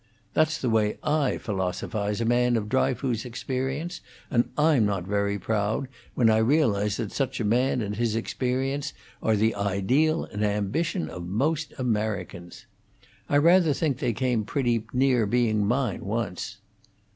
[0.33, 5.37] That's the way I philosophize a man of Dryfoos's experience, and I am not very
[5.37, 10.43] proud when I realize that such a man and his experience are the ideal and
[10.43, 12.65] ambition of most Americans.
[13.29, 16.57] I rather think they came pretty near being mine, once."